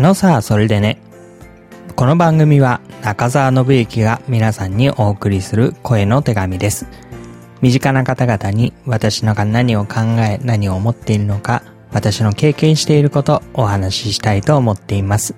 [0.00, 0.98] のさあそれでね。
[1.94, 6.86] この番組は中澤信之が皆さんにお送りする声の手紙です。
[7.60, 11.62] 身近な方々に私のが何を考え何を思っているのか
[11.92, 15.34] 私の経験していることをお話ししたいと思っています。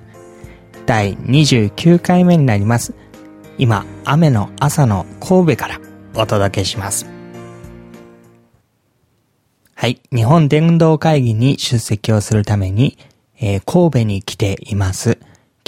[0.86, 2.94] 第29回目になります。
[3.58, 5.80] 今、雨の朝の神戸から
[6.14, 7.06] お届けします。
[9.74, 10.00] はい。
[10.14, 12.96] 日本伝道会議に出席をするために、
[13.44, 15.18] えー、神戸に来ています。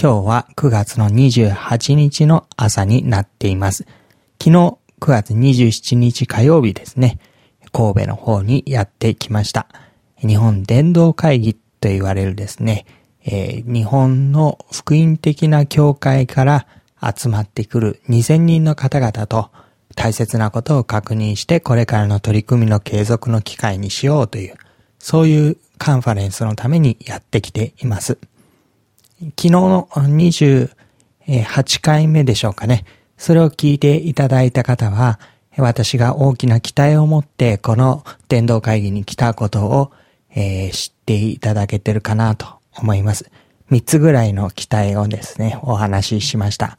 [0.01, 3.85] 今日は9月の28日の朝になっています。
[4.41, 7.19] 昨日9月27日火曜日ですね。
[7.73, 9.67] 神戸の方にやってきました。
[10.21, 12.87] 日本伝道会議と言われるですね、
[13.25, 16.69] えー、日本の福音的な教会から
[17.03, 19.51] 集まってくる2000人の方々と
[19.97, 24.55] 大切なことを確認してこれからの取り組みの継続の機会にしようという、
[25.01, 28.19] そういうカンファレンスのためにやってきています。
[29.21, 32.85] 昨日の28回目でしょうかね。
[33.17, 35.19] それを聞いていただいた方は、
[35.57, 39.93] 私が大きな期待を持ってこの伝道会議に来たことを、
[40.35, 43.31] えー、知っていただけてるかなと思います。
[43.71, 46.79] 三つぐらいの期待をですね、お話ししました。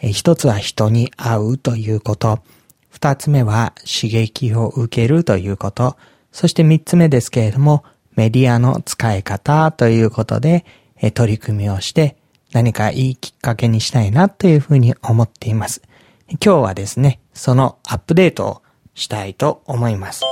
[0.00, 2.40] 一つは人に会うということ。
[2.88, 5.96] 二つ目は刺激を受けるということ。
[6.32, 7.84] そして三つ目ですけれども、
[8.16, 10.64] メディアの使い方ということで、
[11.14, 12.16] 取り組みをして
[12.52, 15.82] 何かいいきっかけにしたいなというふうに思っています。
[16.28, 18.62] 今日はですね、そのアップデートを
[18.94, 20.22] したいと思います。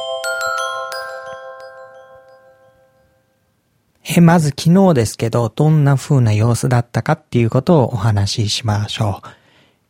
[4.05, 9.28] えまず昨日ですけど、どんな風な様子だったかっていうことをお話ししましょう。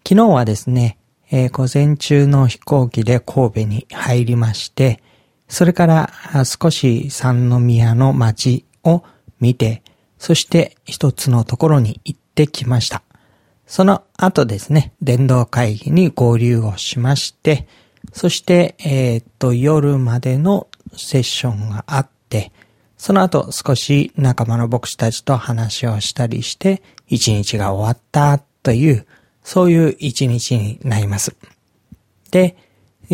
[0.06, 0.98] 昨日はですね、
[1.30, 5.02] えー、午前中の飛行機で神戸に入りまして、
[5.52, 6.10] それから
[6.46, 9.04] 少し三宮の街を
[9.38, 9.82] 見て、
[10.16, 13.02] そして一つのところに行ってきました。
[13.66, 17.68] その後ですね、電動会議に合流をしまして、
[18.14, 22.50] そして、えっ、と、夜までのセッションがあって、
[22.96, 29.06] その後少し仲間の牧師たちと話をしたりして、一日が終わったという、
[29.44, 31.36] そういう一日になります。
[32.30, 32.56] で、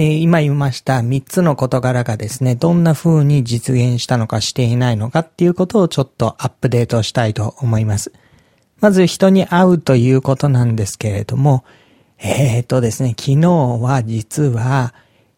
[0.01, 8.13] え今言いました三つの事柄がですね、どんな風に実現したのかしていないのかっていうことをちょっとアップデートしたいと思います。
[8.81, 11.65] まず人に会うということなんですけれども、
[12.19, 14.95] えっ、ー、とですね、昨日は実は、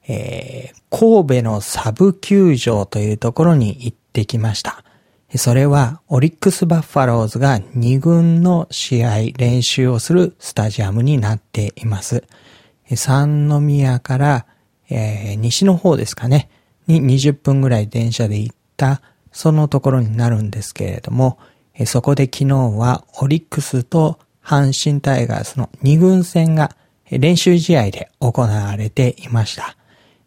[0.06, 4.84] えー、神戸のサブ球場というところに行ってきました。
[5.36, 12.24] それはオリックスバッファローズが2軍の試合練習をするスタジアムになっています。
[12.96, 14.46] 三宮から、
[14.90, 16.50] えー、西の方ですかね、
[16.86, 19.00] に20分ぐらい電車で行った
[19.32, 21.38] そのところになるんですけれども、
[21.86, 22.46] そこで昨日
[22.76, 26.76] はオリックスと阪神タイガースの2軍戦が
[27.10, 29.76] 練習試合で行われていました。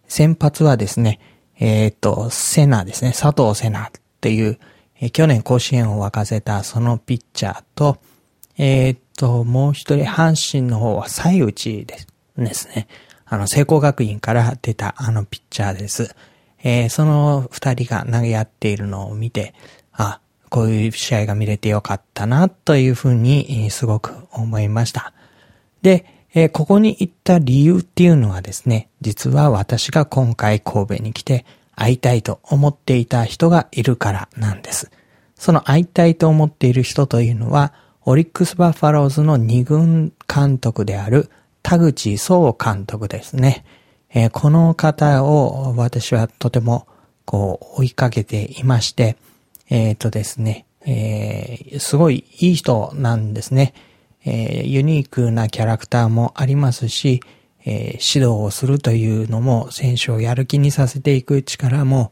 [0.08, 1.20] 先発はですね、
[1.60, 3.92] えっ、と、セナですね、佐藤セナっ
[4.22, 4.60] ていう、
[5.00, 7.98] え去年甲子園を沸かせたそのピッチャーと、
[8.58, 12.08] えっ、と、もう一人、阪神の方は西内です
[12.38, 12.88] ですね。
[13.34, 16.16] あの、聖光学院から出たあのピッチャーです。
[16.62, 19.56] えー、その二人が投げ合っているのを見て、
[19.92, 25.14] あ、こういう試合が見れてよかったな、というふうに、すごく思いました。
[25.82, 26.06] で、
[26.36, 31.44] えー、ここに行った理由っていうのはですね、実は私が今回神戸に来て
[31.76, 34.92] 会いたいと思っていた人がいるからなんです。
[35.34, 37.74] その会いたいと思っている人というのは、
[38.06, 41.32] オリックスバファローズの二軍監督である
[41.64, 43.66] 田口総監督ですね。
[44.14, 46.88] えー、この方を私はとても
[47.26, 49.18] こう追いかけていまして、
[49.70, 53.74] えっ、ー、とですね、えー、すごいいい人なんですね。
[54.26, 57.22] えー、ユニークなキャラクターもありますし、
[57.66, 62.12] えー、指導をするというのも選手をやる気にさせていく力も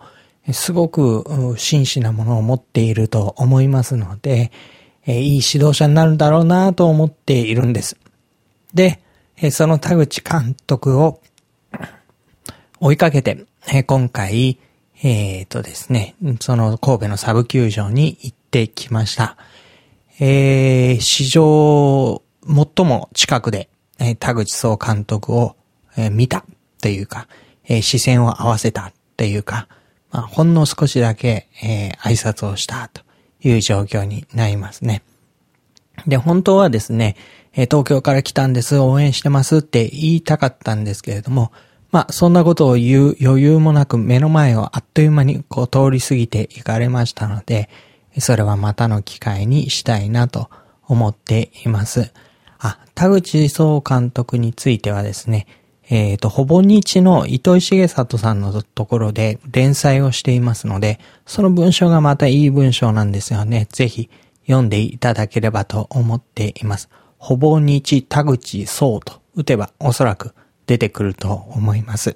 [0.54, 1.24] すごく
[1.58, 4.52] 真摯なものを持っていると思いますので、
[5.06, 7.98] えー、いい指導者になるんだろうなと思っているんです。
[8.74, 9.02] で、
[9.50, 11.20] その田口監督を
[12.80, 13.46] 追いかけて、
[13.88, 14.60] 今回、
[15.02, 19.38] えっ、ー、とですね、その神戸のサブ球場に行ってきました。
[20.20, 23.70] えー、史上最も近くで、
[24.20, 25.56] 田口総監督を、
[26.12, 26.46] 見た
[26.80, 27.28] というか、
[27.82, 29.68] 視線を合わせたというか、
[30.12, 33.02] まあ、ほんの少しだけ、えー、挨拶をしたと
[33.42, 35.02] いう状況になりますね。
[36.08, 37.16] で、本当はですね、
[37.54, 41.52] え東京から来たんです、応援してますって言いたかったんですけれども、
[41.92, 47.70] まあ、そんなことを言う余裕もなく目の前をあっという間にこう通り過ぎていかれましたので、
[48.20, 50.50] それはまたの機会にしたいなと
[50.88, 52.14] 思っています。
[52.60, 55.48] あ、田口総監督についてはですね、
[55.90, 63.68] えっ、ー、と、ほぼ日の糸井重里さんのところで連載をしていますので、その文章がまたいい文章なんですよね。
[63.70, 64.10] ぜひ
[64.46, 66.88] 読んでいただければと思っています。
[67.22, 70.34] ほぼ日田口総と打てばおそらく
[70.66, 72.16] 出てくると思います。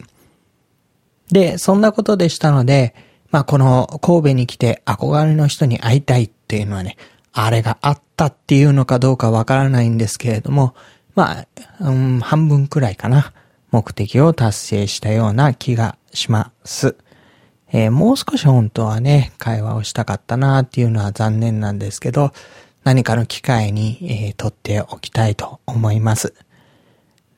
[1.31, 2.95] で、そんなことでしたので、
[3.29, 6.97] まあこの神戸に来て憧れの人に会いたいっていうのはね、
[7.33, 10.73] あれがあったっていうのかどうかわからないんですけれども、
[11.13, 11.47] まあ、
[11.81, 13.31] うん、半分くらいかな。
[13.69, 16.95] 目的を達成したような気がします。
[17.71, 22.31] えー、もう少し本当はね、会話をしたかったなっていうのは残念なんですけど、
[22.85, 26.33] 何かの機会に、えー、取っておきたいと思います。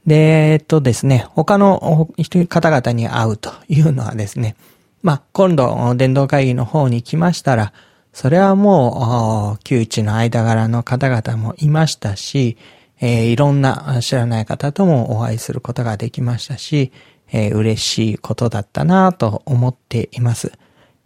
[0.05, 2.09] で、えっとですね、他の
[2.49, 4.55] 方々に会うというのはですね、
[5.01, 7.71] まあ、今度、電動会議の方に来ましたら、
[8.11, 12.57] それはもう、旧知の間柄の方々もいましたし、
[12.99, 16.91] えー、いろんな知らない方ともお会いすることができましたし、
[17.31, 20.51] えー、嬉しいことだったなと思っています。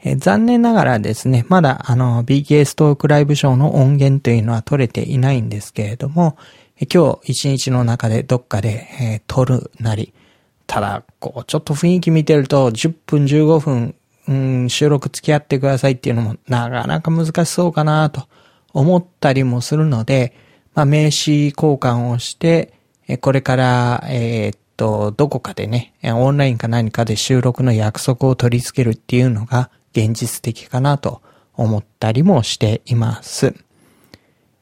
[0.03, 6.37] えー、残念ながらですね、まだあの BKS トークライブショーの音源というのは取れていないんですけれども、
[6.77, 10.13] えー、今日一日の中でどっかで、えー、撮るなり、
[10.67, 13.95] ただ、こう、ちょっと雰囲気見てると10分15分、
[14.27, 18.27] うん、収録付き合ってくださいっていうのもなかなか難しそうかなと
[18.73, 20.33] 思ったりもするので、
[20.73, 22.73] まあ、名刺交換をして、
[23.19, 31.21] これから、えー、どこかでね、オンラインか何かで収録の約束を取り付けるっていうのが現実的かなと
[31.53, 33.55] 思ったりもしています。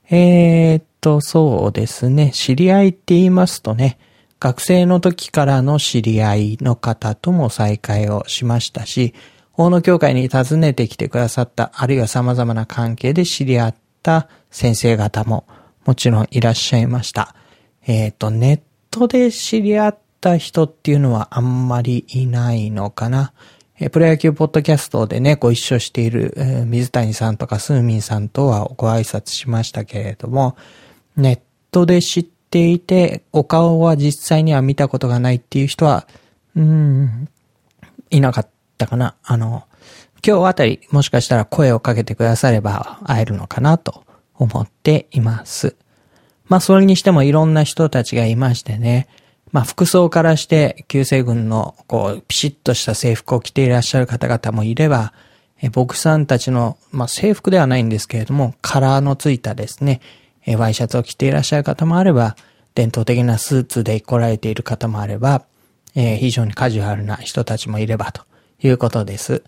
[0.10, 2.31] えー、っと、そうですね。
[2.34, 4.00] 知り合いって言いますとね、
[4.40, 9.14] 学生の時からの知り合いの方とも再会をしましたし、
[9.56, 15.46] 大野教会に訪ねてきてくださった、あるいは様々な関係で知り合った先生方も
[15.86, 17.36] もちろんいらっしゃいました。
[17.86, 23.34] えっ、ー、と、ネットで知り合った人っていうのはあんまりいないのかな。
[23.81, 30.58] え、プロ野球ポッドキャストでね、ご一緒している、え、水谷さんとかスーミンさんとはご挨拶しましたけれども、
[31.16, 31.40] ネッ
[31.72, 36.08] トで知っていて、お顔は実際には見たことがないっていう人は、
[36.58, 37.30] うん、
[38.10, 39.16] いなかったかな。
[39.24, 39.64] あの、
[40.28, 44.04] 今日あたりもしかしたら声をかけてくだされば会えるのかなと
[44.36, 45.78] 思っています。
[46.50, 49.08] まあ、それにしてもいろんな人たちがいましてね。
[49.51, 55.13] まあ、服装からして、旧西軍の、こう、ピシッとした制服を着ていらっしゃる方々もいれば、
[55.62, 60.01] え僕さんたちの、まあ、制服ではないんですけれども、カラーのついたですね、
[60.46, 62.36] えワイシャツを着ていらっしゃる方もあれば、
[62.75, 65.44] 伝統的なスーツで来られている方もあれば、
[65.95, 68.24] えー、非常にカジュアルな人たちもいればと
[68.62, 69.44] いうことです。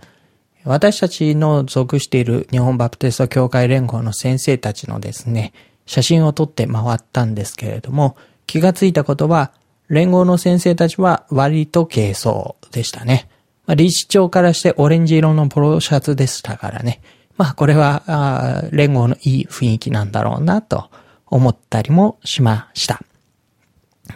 [0.63, 5.53] 私たちの属している日本バプテスト協会連合の先生たちのですね、
[5.85, 8.15] 写真を撮って回ったんですけれども、
[8.45, 9.51] 気がついたことは、
[9.91, 13.29] 連合の先生たちは割と軽装でしたね。
[13.65, 17.01] まあ、理事長からしてオレンジ色のポロシャツでしたからね。
[17.37, 20.89] まあこれは連合のいい雰囲気なんだろうなと
[21.27, 23.01] 思ったりもしました。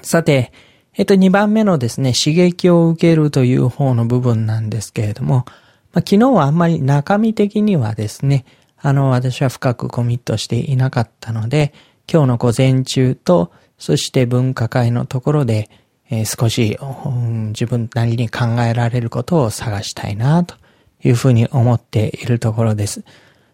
[0.01, 0.53] さて、
[0.93, 5.45] えっと2番目のですね、刺激を受けるという方の部分なんですけれども、
[5.91, 8.45] まあ、昨日はあんまり中身的にはですね、
[8.77, 11.73] あの、私は深くコミットしていなかったので、
[12.11, 15.69] 今日の午前中と、そして分科会のところで、
[16.09, 20.55] えー、少し、うん、自分なりに考えられることを探したいな、と
[21.03, 23.03] いうふうに思っているところです。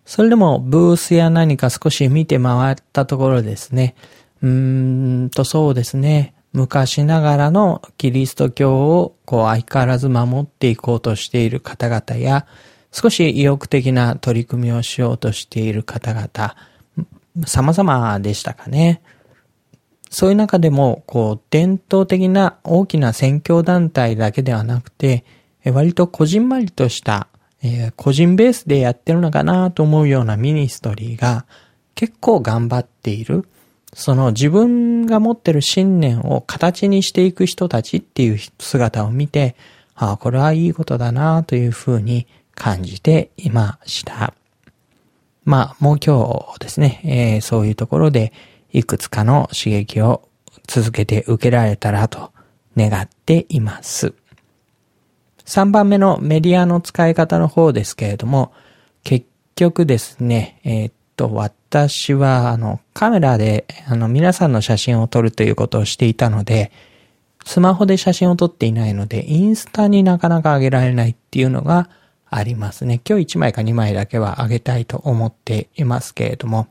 [0.05, 3.95] それでも、ブースや何か少し見て回ったところですね。
[4.41, 6.33] うーんと、そうですね。
[6.53, 12.45] 昔ながらのキリスト教をこう相変わらず守っていこうとしている方々や、
[12.91, 16.55] 少し意欲的な取り組みをしようとしている方々、
[17.45, 19.01] 様々でしたかね。
[20.11, 25.23] そういう中でも、こう、伝統的な大きな宣教団体だけではなくて、
[25.65, 27.27] 割とこじんまりとした、
[27.63, 31.45] えー、個人ベースでやってるのかなと思うようなミニストリーが
[31.95, 33.47] 結構頑張っている。
[33.93, 39.55] その自分が持ってる信念を形にしていく人たちっていう姿を見て、
[39.95, 44.33] ああ、これはいいことだなというふうに感じていました。
[45.43, 48.31] まあ、もう今日ですね、えー、そういうところで
[48.73, 50.27] いくつかの刺激を
[50.67, 52.31] 続けて受けられたらと
[52.77, 54.13] 願っています。
[55.45, 58.53] 3番目のメディアの使い方の方ですけれども、
[59.03, 59.25] 結
[59.55, 66.71] 局ですね、えー、っと、私は、あの、カメラで、あの、皆さんの写真を撮るということをしていたので、
[67.45, 71.89] スマホで写真を撮っていないので、インスタになかなか上げられないっていうのが
[72.29, 73.01] ありますね。
[73.07, 76.67] 今日1枚か2枚だけはあげたいと思っていますけれども。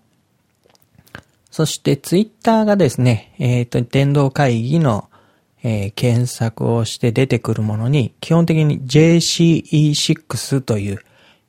[1.51, 5.09] そしてツイッターがですね、えっ、ー、と、電動会議の、
[5.63, 10.99] えー、検索をして出てくるものに、基本的に JCE6 という、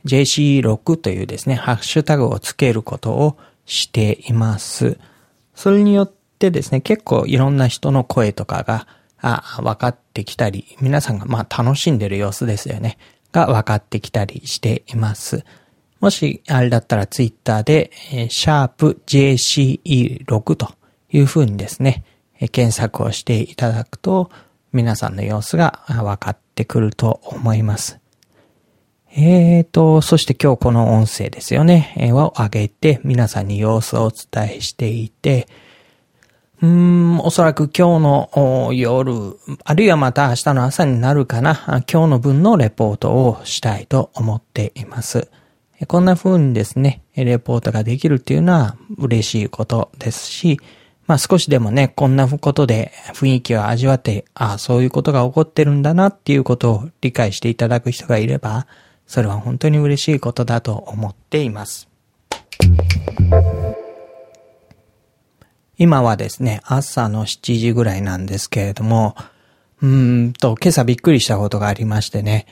[0.05, 4.97] JCE6 というですね、ハッシュタグをつけることをしています。
[5.53, 8.87] それによってですね、結構いろんな人の声とかが、
[9.21, 12.97] あ、分かってきたり、皆さんがまあ楽しんでる様子ですよね。
[13.31, 15.45] が分かってきたりしています。
[16.01, 20.73] もし、あれだったらツイッターで、えー、シャープ JCE6 と
[21.11, 22.03] いう風にですね、
[22.39, 24.31] え、検索をしていただくと、
[24.73, 27.99] 皆さんの様子が分かってくると思います。
[29.13, 35.47] えーと、そして今日この音声ですよね、え、を上げて皆さんに様子をお伝えしていて、
[36.61, 45.29] うーん、おそらく今日の夜、あるいはまた明日の朝になるかな、今日の分のレポートをしたいと思っています。
[45.87, 50.59] こんな風にですね、レポートができるっていうのは嬉しいことですし、
[51.07, 58.67] まあ少しでもね、こんなことで雰囲気を味わって、ああ、そういうことが起こってるんだなっていうことを理解していただく人がいれば、
[59.07, 61.89] それは本当に嬉しいことだと思っています。
[65.77, 69.15] 今はですね、朝の7時ぐらいなんですけれども、
[69.81, 72.45] うーんと、今朝びっくりしたことがありましてね、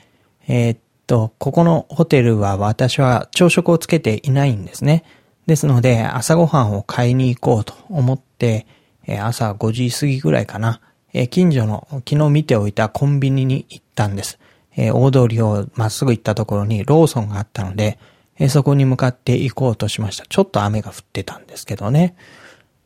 [0.48, 0.76] えー、
[1.10, 5.02] と、ここのホテルは私は朝食をつけていないんですね。
[5.46, 8.64] ですので、朝ごはんを買いに行こうと思って、
[9.08, 10.80] え朝5時過ぎぐらいかな、
[11.12, 14.38] え近所の昨日見ておいたコンビニに行ったんです。
[14.76, 17.98] え大通りをまっすぐ行ったところにローソンがあったので、
[18.38, 20.26] えそこに向かって行こうとしました。
[20.28, 22.14] ちょっと雨が降ってたんですけどね。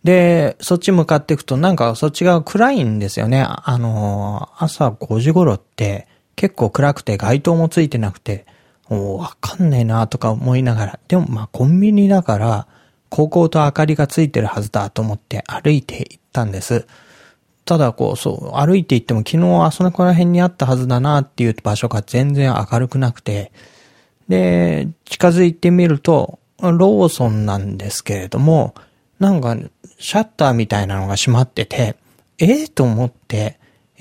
[0.02, 3.44] で、そっち向かっていくとなんかそっち側暗いんですよね。
[3.46, 8.46] あの朝5時頃って、結構暗くて街灯もついてなくて、
[8.90, 12.66] おわかんねえなとか思いながら、でもまあコンビニだから、
[13.08, 16.86] 高校と明かりがついてるはずだと思って歩いて行ったんです。
[17.64, 23.52] ただこう、そう、歩いて行っても昨日あそこら辺にあったはずだなっていう場所が全然明るくなくて、
[24.28, 28.74] で、近づいてみると、ローソンなんですけれども、
[29.18, 29.56] なんか、
[29.98, 31.96] シャッターみたいなのが閉まってて、
[32.38, 33.58] ええー、と思って、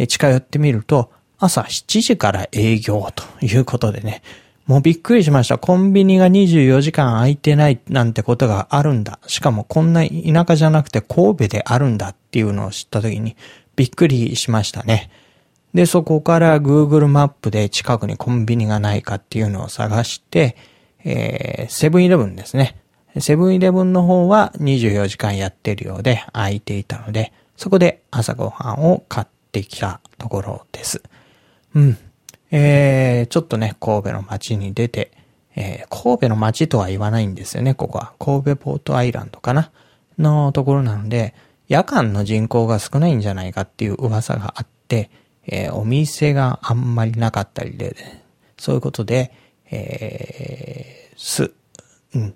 [0.08, 1.12] 近寄ってみると、
[1.44, 4.22] 朝7時から営業ということでね、
[4.66, 5.58] もうびっくりしました。
[5.58, 9.20] コンビニが24時間空いてないなんてことがあるんだ。
[9.28, 13.36] しかもこんな田舎じゃなくて神戸であるんだっていうのを知った時に
[13.76, 15.12] びっくりしましたね。
[15.74, 20.56] で、そこから Google マップで近くにコンビニがないかっていうのを探して、
[21.04, 22.78] えー、セブンイレブンですね。
[23.20, 31.04] セブンイレブンの方は24時間やってるようで空いていたので、そこで朝ごはんを買ってきたところです。
[31.76, 31.98] うん。
[32.52, 35.12] えー、ちょっとね、神戸の街に出て、
[35.56, 38.14] えー、神戸の街とは言わないんですよね、ここは。
[38.20, 39.72] 神戸ポートアイランドかな？
[40.18, 41.34] のところなので、
[41.68, 45.10] 夜間の人口が少ないんじゃないかっていう噂があって、
[45.48, 47.96] えー、お店があんまりなかったりで、
[48.58, 49.32] そういうことで、
[49.72, 51.52] えー、す、
[52.14, 52.36] うん、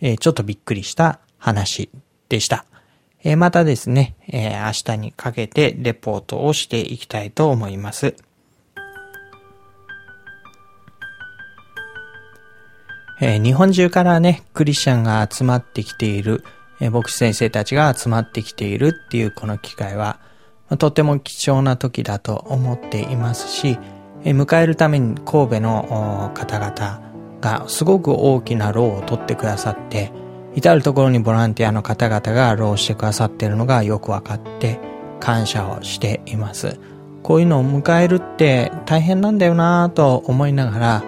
[0.00, 1.90] えー、ちょっとびっくりした話
[2.28, 2.64] でした。
[3.24, 8.14] えー、またですね、えー、明日にかけてレポートをしていきたいと思います。
[13.20, 16.44] えー、日本中からね、クリスチャンが集まってきている、
[16.80, 20.18] えー、牧師先生たちが集まってきているっていうこの機会は、
[20.78, 23.78] とても貴重な時だと思っていますし、
[24.24, 27.00] えー、迎えるために神戸の方々
[27.40, 30.12] がすごく大きな労を取ってくださって、
[30.54, 34.80] 至るところにボランティアの方々が労してくださっているのがよくわかって
[35.20, 36.78] 感謝をしています。
[37.22, 41.04] こういうのを迎えるって大変なんだよなぁと思いながら、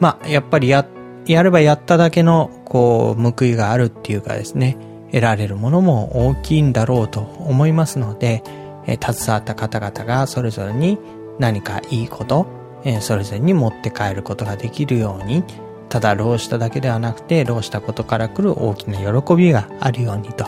[0.00, 0.86] まあ、やっぱりやっ
[1.30, 4.76] やればやっただけの、こう、報いがあるっていうかですね、
[5.12, 8.42] 得られるものも大きいんだろうと思いますので、
[8.86, 10.98] えー、携わった方々がそれぞれに
[11.38, 12.46] 何かいいこと、
[12.84, 15.44] えー、それぞれに持って帰ることができるように、
[15.88, 20.46] ただ労しただけではなくて、労したことから来る大きな喜びがあるようにと、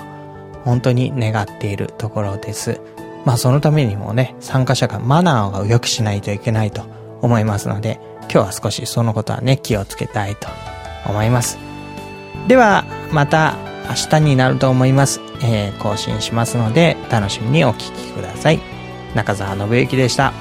[0.64, 2.80] 本当に願っているところです。
[3.24, 6.82] まあそのためにもね、参加者がマナーを良くしないといけないと
[7.20, 10.48] 思いますので、今日は少しそのことはね、気をつけたいと
[11.06, 11.58] 思います。
[12.48, 13.56] では、また
[13.88, 15.20] 明日になると思います。
[15.42, 18.60] えー、更新しますので、楽しみにお聴きください。
[19.14, 20.32] 中澤信之でした。